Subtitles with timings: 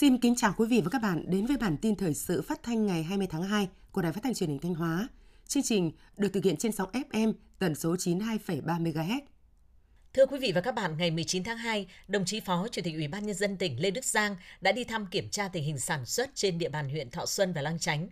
[0.00, 2.62] Xin kính chào quý vị và các bạn đến với bản tin thời sự phát
[2.62, 5.08] thanh ngày 20 tháng 2 của Đài Phát thanh Truyền hình Thanh Hóa.
[5.46, 9.20] Chương trình được thực hiện trên sóng FM tần số 92,3 MHz.
[10.14, 12.94] Thưa quý vị và các bạn, ngày 19 tháng 2, đồng chí Phó Chủ tịch
[12.94, 15.78] Ủy ban nhân dân tỉnh Lê Đức Giang đã đi thăm kiểm tra tình hình
[15.78, 18.08] sản xuất trên địa bàn huyện Thọ Xuân và Lang Chánh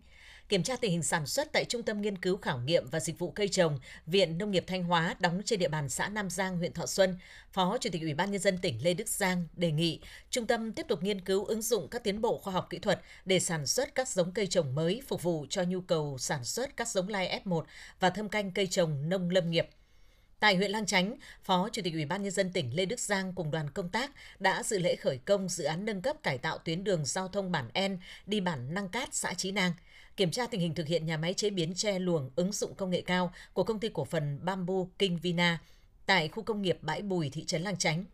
[0.48, 3.18] kiểm tra tình hình sản xuất tại Trung tâm Nghiên cứu Khảo nghiệm và Dịch
[3.18, 6.58] vụ Cây trồng, Viện Nông nghiệp Thanh Hóa đóng trên địa bàn xã Nam Giang,
[6.58, 7.18] huyện Thọ Xuân,
[7.52, 10.72] Phó Chủ tịch Ủy ban Nhân dân tỉnh Lê Đức Giang đề nghị trung tâm
[10.72, 13.66] tiếp tục nghiên cứu ứng dụng các tiến bộ khoa học kỹ thuật để sản
[13.66, 17.08] xuất các giống cây trồng mới phục vụ cho nhu cầu sản xuất các giống
[17.08, 17.62] lai F1
[18.00, 19.68] và thâm canh cây trồng nông lâm nghiệp.
[20.40, 23.32] Tại huyện Lang Chánh, Phó Chủ tịch Ủy ban nhân dân tỉnh Lê Đức Giang
[23.32, 26.58] cùng đoàn công tác đã dự lễ khởi công dự án nâng cấp cải tạo
[26.58, 29.72] tuyến đường giao thông bản En đi bản Năng Cát, xã Chí Nang
[30.18, 32.91] kiểm tra tình hình thực hiện nhà máy chế biến tre luồng ứng dụng công
[32.91, 35.59] nghệ cao của công ty cổ phần Bamboo King Vina
[36.06, 38.05] tại khu công nghiệp Bãi Bùi, thị trấn Lang Chánh.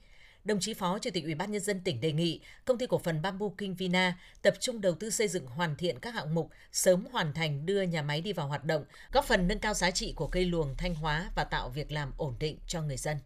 [0.45, 2.99] Đồng chí Phó Chủ tịch Ủy ban nhân dân tỉnh đề nghị công ty cổ
[2.99, 6.51] phần Bamboo King Vina tập trung đầu tư xây dựng hoàn thiện các hạng mục,
[6.73, 9.91] sớm hoàn thành đưa nhà máy đi vào hoạt động, góp phần nâng cao giá
[9.91, 13.17] trị của cây luồng Thanh Hóa và tạo việc làm ổn định cho người dân.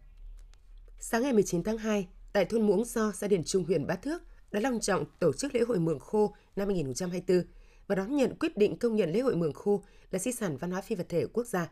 [0.99, 4.23] Sáng ngày 19 tháng 2, tại thôn Muống Do, xã Điền Trung, huyện Bá Thước
[4.51, 7.43] đã long trọng tổ chức lễ hội Mường Khô năm 2024
[7.89, 10.71] và đón nhận quyết định công nhận lễ hội Mường khu là di sản văn
[10.71, 11.71] hóa phi vật thể quốc gia.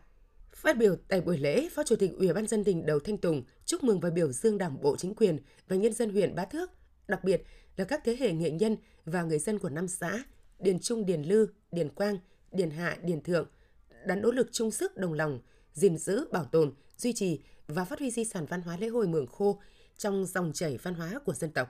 [0.53, 3.43] Phát biểu tại buổi lễ, Phó Chủ tịch Ủy ban dân tỉnh Đầu Thanh Tùng
[3.65, 6.71] chúc mừng và biểu dương Đảng bộ chính quyền và nhân dân huyện Bá Thước,
[7.07, 7.43] đặc biệt
[7.75, 10.23] là các thế hệ nghệ nhân và người dân của năm xã
[10.59, 12.17] Điền Trung, Điền Lư, Điền Quang,
[12.51, 13.47] Điền Hạ, Điền Thượng
[14.05, 15.39] đã nỗ lực chung sức đồng lòng
[15.73, 19.07] gìn giữ, bảo tồn, duy trì và phát huy di sản văn hóa lễ hội
[19.07, 19.59] Mường Khô
[19.97, 21.67] trong dòng chảy văn hóa của dân tộc.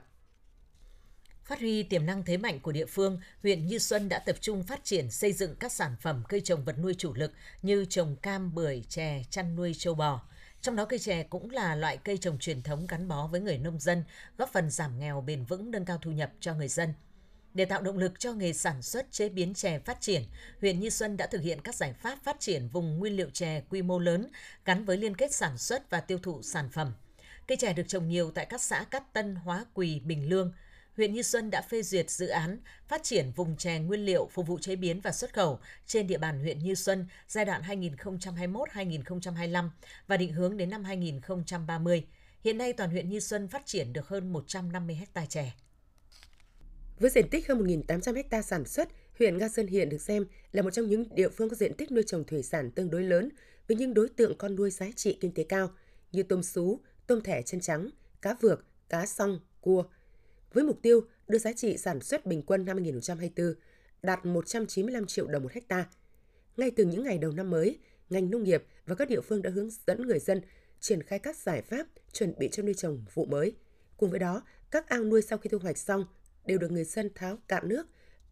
[1.48, 4.62] Phát huy tiềm năng thế mạnh của địa phương, huyện Như Xuân đã tập trung
[4.62, 7.32] phát triển xây dựng các sản phẩm cây trồng vật nuôi chủ lực
[7.62, 10.22] như trồng cam, bưởi, chè, chăn nuôi châu bò.
[10.62, 13.58] Trong đó cây chè cũng là loại cây trồng truyền thống gắn bó với người
[13.58, 14.04] nông dân,
[14.38, 16.94] góp phần giảm nghèo bền vững nâng cao thu nhập cho người dân.
[17.54, 20.22] Để tạo động lực cho nghề sản xuất chế biến chè phát triển,
[20.60, 23.62] huyện Như Xuân đã thực hiện các giải pháp phát triển vùng nguyên liệu chè
[23.70, 24.26] quy mô lớn
[24.64, 26.92] gắn với liên kết sản xuất và tiêu thụ sản phẩm.
[27.46, 30.52] Cây chè được trồng nhiều tại các xã Cát Tân, Hóa Quỳ, Bình Lương–
[30.98, 34.46] huyện Như Xuân đã phê duyệt dự án phát triển vùng chè nguyên liệu phục
[34.46, 39.68] vụ chế biến và xuất khẩu trên địa bàn huyện Như Xuân giai đoạn 2021-2025
[40.06, 42.06] và định hướng đến năm 2030.
[42.44, 45.52] Hiện nay toàn huyện Như Xuân phát triển được hơn 150 hecta chè.
[46.98, 48.88] Với diện tích hơn 1.800 hecta sản xuất,
[49.18, 51.92] huyện Nga Sơn hiện được xem là một trong những địa phương có diện tích
[51.92, 53.28] nuôi trồng thủy sản tương đối lớn
[53.68, 55.70] với những đối tượng con nuôi giá trị kinh tế cao
[56.12, 57.90] như tôm sú, tôm thẻ chân trắng,
[58.22, 59.84] cá vược, cá song, cua–
[60.52, 63.54] với mục tiêu đưa giá trị sản xuất bình quân năm 2024
[64.02, 65.86] đạt 195 triệu đồng một hecta.
[66.56, 67.78] Ngay từ những ngày đầu năm mới,
[68.10, 70.40] ngành nông nghiệp và các địa phương đã hướng dẫn người dân
[70.80, 73.52] triển khai các giải pháp chuẩn bị cho nuôi trồng vụ mới.
[73.96, 76.04] Cùng với đó, các ao nuôi sau khi thu hoạch xong
[76.46, 77.86] đều được người dân tháo cạn nước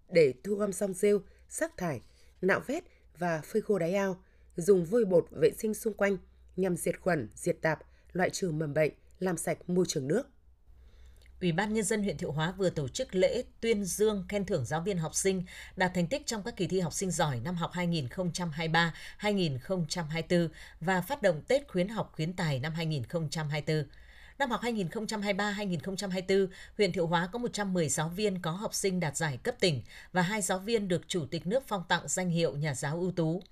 [0.09, 2.00] để thu gom xong rêu, rác thải,
[2.41, 2.84] nạo vét
[3.19, 4.25] và phơi khô đáy ao,
[4.56, 6.19] dùng vôi bột vệ sinh xung quanh
[6.56, 7.78] nhằm diệt khuẩn, diệt tạp,
[8.12, 10.22] loại trừ mầm bệnh, làm sạch môi trường nước.
[11.41, 14.65] Ủy ban Nhân dân huyện Thiệu Hóa vừa tổ chức lễ tuyên dương khen thưởng
[14.65, 15.45] giáo viên học sinh
[15.77, 17.73] đạt thành tích trong các kỳ thi học sinh giỏi năm học
[19.21, 20.49] 2023-2024
[20.81, 23.85] và phát động Tết khuyến học khuyến tài năm 2024.
[24.39, 26.47] Năm học 2023-2024,
[26.77, 29.83] huyện Thiệu Hóa có 110 giáo viên có học sinh đạt giải cấp tỉnh
[30.13, 33.13] và hai giáo viên được Chủ tịch nước phong tặng danh hiệu nhà giáo ưu
[33.13, 33.43] tú.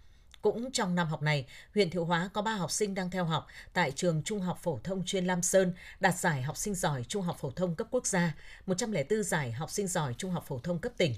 [0.45, 3.47] Cũng trong năm học này, huyện Thiệu Hóa có 3 học sinh đang theo học
[3.73, 7.23] tại trường Trung học phổ thông chuyên Lam Sơn đạt giải học sinh giỏi Trung
[7.23, 8.35] học phổ thông cấp quốc gia,
[8.67, 11.15] 104 giải học sinh giỏi Trung học phổ thông cấp tỉnh.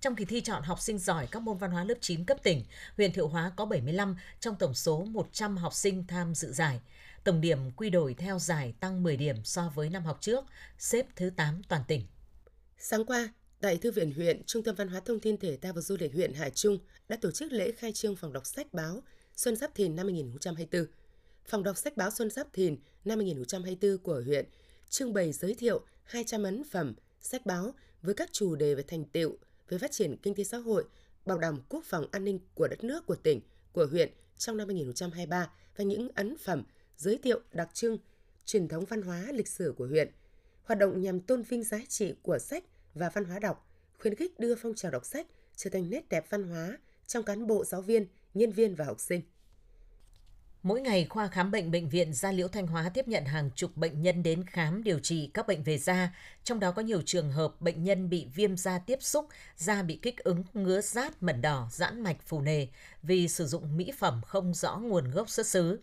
[0.00, 2.64] Trong kỳ thi chọn học sinh giỏi các môn văn hóa lớp 9 cấp tỉnh,
[2.96, 6.80] huyện Thiệu Hóa có 75 trong tổng số 100 học sinh tham dự giải.
[7.24, 10.44] Tổng điểm quy đổi theo giải tăng 10 điểm so với năm học trước,
[10.78, 12.06] xếp thứ 8 toàn tỉnh.
[12.78, 13.28] Sáng qua,
[13.60, 16.12] Tại Thư viện huyện, Trung tâm Văn hóa Thông tin Thể thao và Du lịch
[16.14, 16.78] huyện Hải Trung
[17.08, 19.02] đã tổ chức lễ khai trương phòng đọc sách báo
[19.36, 20.86] Xuân Giáp Thìn năm 2024.
[21.44, 24.44] Phòng đọc sách báo Xuân Giáp Thìn năm 2024 của huyện
[24.88, 29.04] trưng bày giới thiệu 200 ấn phẩm sách báo với các chủ đề về thành
[29.04, 29.36] tựu
[29.68, 30.84] về phát triển kinh tế xã hội,
[31.26, 33.40] bảo đảm quốc phòng an ninh của đất nước của tỉnh,
[33.72, 36.62] của huyện trong năm 2023 và những ấn phẩm
[36.96, 37.98] giới thiệu đặc trưng
[38.44, 40.10] truyền thống văn hóa lịch sử của huyện.
[40.64, 42.64] Hoạt động nhằm tôn vinh giá trị của sách
[42.94, 45.26] và văn hóa đọc, khuyến khích đưa phong trào đọc sách
[45.56, 49.00] trở thành nét đẹp văn hóa trong cán bộ giáo viên, nhân viên và học
[49.00, 49.22] sinh.
[50.62, 53.76] Mỗi ngày, khoa khám bệnh Bệnh viện Gia Liễu Thanh Hóa tiếp nhận hàng chục
[53.76, 56.14] bệnh nhân đến khám điều trị các bệnh về da,
[56.44, 59.26] trong đó có nhiều trường hợp bệnh nhân bị viêm da tiếp xúc,
[59.56, 62.66] da bị kích ứng, ngứa rát, mẩn đỏ, giãn mạch, phù nề
[63.02, 65.80] vì sử dụng mỹ phẩm không rõ nguồn gốc xuất xứ.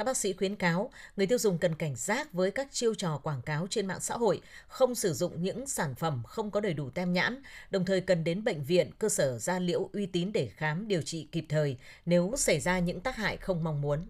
[0.00, 3.20] Các bác sĩ khuyến cáo người tiêu dùng cần cảnh giác với các chiêu trò
[3.22, 6.74] quảng cáo trên mạng xã hội, không sử dụng những sản phẩm không có đầy
[6.74, 10.32] đủ tem nhãn, đồng thời cần đến bệnh viện, cơ sở da liễu uy tín
[10.32, 11.76] để khám điều trị kịp thời
[12.06, 14.06] nếu xảy ra những tác hại không mong muốn.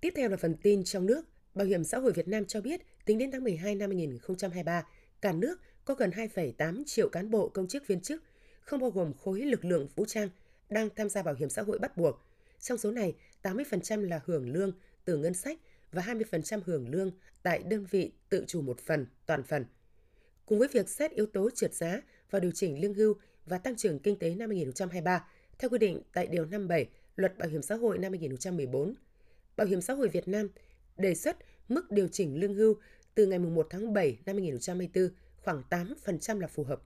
[0.00, 1.22] Tiếp theo là phần tin trong nước.
[1.54, 4.86] Bảo hiểm xã hội Việt Nam cho biết, tính đến tháng 12 năm 2023,
[5.20, 8.22] cả nước có gần 2,8 triệu cán bộ công chức viên chức,
[8.60, 10.28] không bao gồm khối lực lượng vũ trang,
[10.68, 12.20] đang tham gia bảo hiểm xã hội bắt buộc.
[12.60, 14.72] Trong số này, 80% là hưởng lương
[15.04, 15.58] từ ngân sách
[15.92, 17.10] và 20% hưởng lương
[17.42, 19.64] tại đơn vị tự chủ một phần, toàn phần.
[20.46, 23.14] Cùng với việc xét yếu tố trượt giá và điều chỉnh lương hưu
[23.46, 25.24] và tăng trưởng kinh tế năm 2023,
[25.58, 28.94] theo quy định tại Điều 57 Luật Bảo hiểm xã hội năm 2014,
[29.56, 30.48] Bảo hiểm xã hội Việt Nam
[30.96, 31.36] đề xuất
[31.68, 32.74] mức điều chỉnh lương hưu
[33.14, 35.08] từ ngày 1 tháng 7 năm 2024
[35.42, 36.82] khoảng 8% là phù hợp.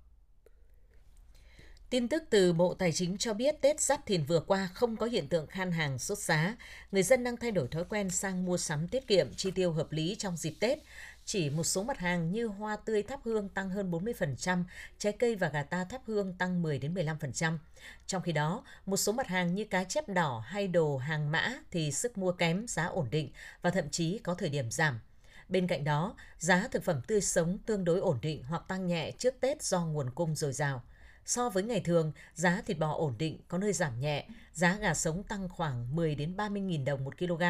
[1.90, 5.06] Tin tức từ Bộ Tài chính cho biết Tết Giáp Thìn vừa qua không có
[5.06, 6.56] hiện tượng khan hàng sốt giá.
[6.92, 9.92] Người dân đang thay đổi thói quen sang mua sắm tiết kiệm, chi tiêu hợp
[9.92, 10.78] lý trong dịp Tết.
[11.24, 14.64] Chỉ một số mặt hàng như hoa tươi thắp hương tăng hơn 40%,
[14.98, 17.58] trái cây và gà ta thắp hương tăng 10 đến 15%.
[18.06, 21.54] Trong khi đó, một số mặt hàng như cá chép đỏ hay đồ hàng mã
[21.70, 23.30] thì sức mua kém, giá ổn định
[23.62, 25.00] và thậm chí có thời điểm giảm.
[25.48, 29.12] Bên cạnh đó, giá thực phẩm tươi sống tương đối ổn định hoặc tăng nhẹ
[29.18, 30.82] trước Tết do nguồn cung dồi dào.
[31.28, 34.94] So với ngày thường, giá thịt bò ổn định, có nơi giảm nhẹ, giá gà
[34.94, 37.42] sống tăng khoảng 10 đến 30 000 đồng một kg.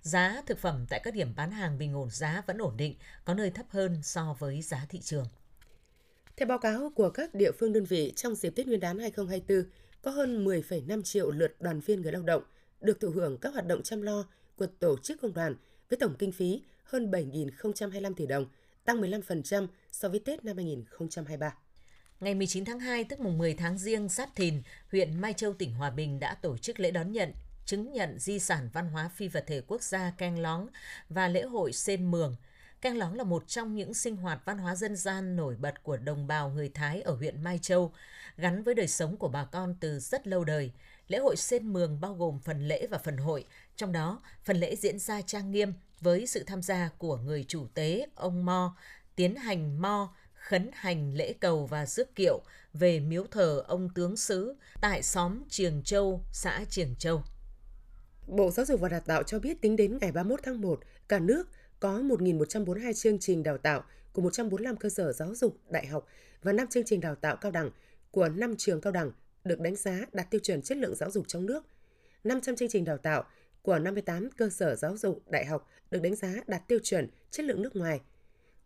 [0.00, 3.34] Giá thực phẩm tại các điểm bán hàng bình ổn giá vẫn ổn định, có
[3.34, 5.26] nơi thấp hơn so với giá thị trường.
[6.36, 9.70] Theo báo cáo của các địa phương đơn vị, trong dịp Tết Nguyên đán 2024,
[10.02, 12.42] có hơn 10,5 triệu lượt đoàn viên người lao động
[12.80, 14.24] được thụ hưởng các hoạt động chăm lo
[14.56, 15.54] của tổ chức công đoàn
[15.90, 18.46] với tổng kinh phí hơn 7.025 tỷ đồng,
[18.84, 21.54] tăng 15% so với Tết năm 2023.
[22.22, 25.74] Ngày 19 tháng 2, tức mùng 10 tháng Giêng Giáp Thìn, huyện Mai Châu, tỉnh
[25.74, 27.32] Hòa Bình đã tổ chức lễ đón nhận
[27.66, 30.68] chứng nhận di sản văn hóa phi vật thể quốc gia Keng Lóng
[31.08, 32.36] và lễ hội Sen Mường.
[32.80, 35.96] Keng Lóng là một trong những sinh hoạt văn hóa dân gian nổi bật của
[35.96, 37.92] đồng bào người Thái ở huyện Mai Châu,
[38.36, 40.72] gắn với đời sống của bà con từ rất lâu đời.
[41.08, 43.44] Lễ hội Sen Mường bao gồm phần lễ và phần hội,
[43.76, 47.66] trong đó phần lễ diễn ra trang nghiêm với sự tham gia của người chủ
[47.74, 48.76] tế, ông Mo,
[49.16, 52.40] tiến hành Mo, khấn hành lễ cầu và rước kiệu
[52.74, 57.22] về miếu thờ ông tướng sứ tại xóm Triềng Châu, xã Triềng Châu.
[58.26, 61.18] Bộ Giáo dục và Đào tạo cho biết tính đến ngày 31 tháng 1, cả
[61.18, 61.48] nước
[61.80, 66.06] có 1.142 chương trình đào tạo của 145 cơ sở giáo dục, đại học
[66.42, 67.70] và 5 chương trình đào tạo cao đẳng
[68.10, 69.12] của 5 trường cao đẳng
[69.44, 71.66] được đánh giá đạt tiêu chuẩn chất lượng giáo dục trong nước.
[72.24, 73.24] 500 chương trình đào tạo
[73.62, 77.44] của 58 cơ sở giáo dục, đại học được đánh giá đạt tiêu chuẩn chất
[77.44, 78.00] lượng nước ngoài.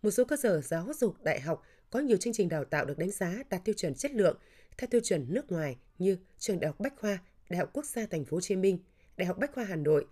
[0.02, 2.98] Một số cơ sở giáo dục, đại học có nhiều chương trình đào tạo được
[2.98, 4.38] đánh giá đạt tiêu chuẩn chất lượng
[4.78, 7.18] theo tiêu chuẩn nước ngoài như Trường Đại học Bách khoa,
[7.50, 8.78] Đại học Quốc gia Thành phố Hồ Chí Minh,
[9.16, 10.06] Đại học Bách khoa Hà Nội,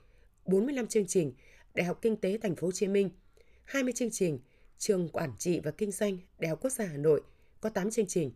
[0.46, 1.32] 45 chương trình,
[1.74, 3.10] Đại học Kinh tế Thành phố Hồ Chí Minh,
[3.64, 4.38] 20 chương trình,
[4.78, 7.22] Trường Quản trị và Kinh doanh, Đại học Quốc gia Hà Nội
[7.60, 8.32] có 8 chương trình.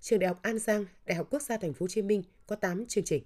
[0.00, 2.56] Trường Đại học An Giang, Đại học Quốc gia Thành phố Hồ Chí Minh có
[2.56, 3.24] 8 chương trình.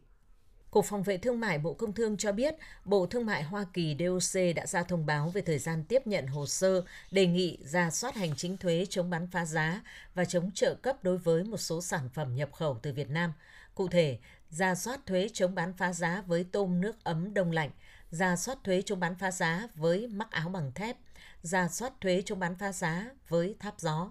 [0.74, 2.54] Cục Phòng vệ Thương mại Bộ Công Thương cho biết,
[2.84, 6.26] Bộ Thương mại Hoa Kỳ DOC đã ra thông báo về thời gian tiếp nhận
[6.26, 9.82] hồ sơ đề nghị ra soát hành chính thuế chống bán phá giá
[10.14, 13.32] và chống trợ cấp đối với một số sản phẩm nhập khẩu từ Việt Nam.
[13.74, 14.18] Cụ thể,
[14.50, 17.70] ra soát thuế chống bán phá giá với tôm nước ấm đông lạnh,
[18.10, 20.96] ra soát thuế chống bán phá giá với mắc áo bằng thép,
[21.42, 24.10] ra soát thuế chống bán phá giá với tháp gió.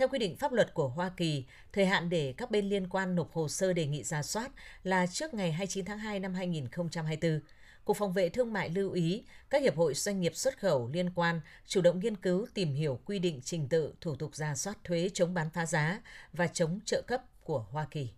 [0.00, 3.14] Theo quy định pháp luật của Hoa Kỳ, thời hạn để các bên liên quan
[3.14, 4.50] nộp hồ sơ đề nghị ra soát
[4.82, 7.40] là trước ngày 29 tháng 2 năm 2024.
[7.84, 11.10] Cục Phòng vệ Thương mại lưu ý các hiệp hội doanh nghiệp xuất khẩu liên
[11.14, 14.78] quan chủ động nghiên cứu tìm hiểu quy định trình tự thủ tục ra soát
[14.84, 16.00] thuế chống bán phá giá
[16.32, 18.08] và chống trợ cấp của Hoa Kỳ.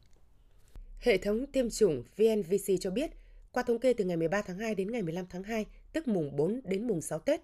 [1.00, 3.10] Hệ thống tiêm chủng VNVC cho biết,
[3.52, 6.36] qua thống kê từ ngày 13 tháng 2 đến ngày 15 tháng 2, tức mùng
[6.36, 7.40] 4 đến mùng 6 Tết,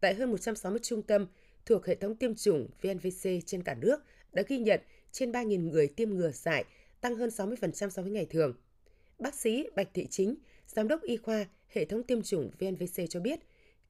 [0.00, 1.26] tại hơn 160 trung tâm
[1.66, 4.00] thuộc hệ thống tiêm chủng VNVC trên cả nước
[4.32, 4.80] đã ghi nhận
[5.12, 6.64] trên 3.000 người tiêm ngừa dại,
[7.00, 8.56] tăng hơn 60% so với ngày thường.
[9.18, 10.34] Bác sĩ Bạch Thị Chính,
[10.66, 13.40] Giám đốc y khoa hệ thống tiêm chủng VNVC cho biết,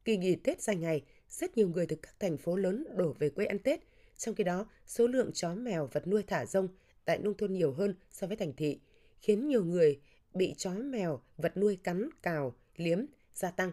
[0.05, 3.29] kỳ nghỉ Tết dài ngày, rất nhiều người từ các thành phố lớn đổ về
[3.29, 3.81] quê ăn Tết.
[4.17, 6.69] Trong khi đó, số lượng chó mèo vật nuôi thả rông
[7.05, 8.81] tại nông thôn nhiều hơn so với thành thị,
[9.21, 10.01] khiến nhiều người
[10.35, 13.73] bị chó mèo vật nuôi cắn, cào, liếm gia tăng.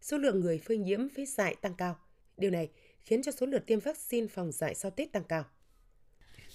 [0.00, 1.98] Số lượng người phơi nhiễm với dại tăng cao.
[2.36, 2.70] Điều này
[3.04, 5.44] khiến cho số lượt tiêm vaccine phòng dạy sau Tết tăng cao.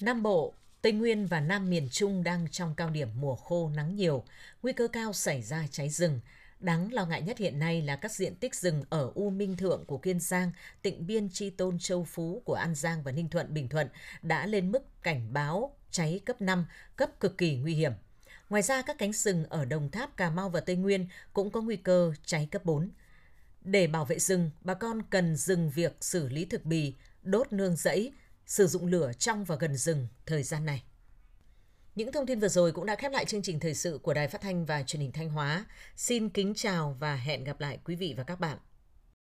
[0.02, 3.96] Nam Bộ, Tây Nguyên và Nam miền Trung đang trong cao điểm mùa khô nắng
[3.96, 4.24] nhiều,
[4.64, 6.20] nguy cơ cao xảy ra cháy rừng.
[6.60, 9.86] Đáng lo ngại nhất hiện nay là các diện tích rừng ở U Minh Thượng
[9.86, 10.52] của Kiên Giang,
[10.82, 13.88] Tịnh Biên Tri Tôn Châu Phú của An Giang và Ninh Thuận Bình Thuận
[14.22, 17.92] đã lên mức cảnh báo cháy cấp 5, cấp cực kỳ nguy hiểm.
[18.50, 21.62] Ngoài ra, các cánh rừng ở Đồng Tháp, Cà Mau và Tây Nguyên cũng có
[21.62, 22.90] nguy cơ cháy cấp 4.
[23.68, 26.94] Để bảo vệ rừng, bà con cần dừng việc xử lý thực bì,
[27.24, 28.12] đốt nương rẫy,
[28.46, 30.84] sử dụng lửa trong và gần rừng thời gian này.
[31.96, 34.28] Những thông tin vừa rồi cũng đã khép lại chương trình thời sự của Đài
[34.28, 35.66] Phát thanh và Truyền hình Thanh Hóa.
[35.96, 38.58] Xin kính chào và hẹn gặp lại quý vị và các bạn.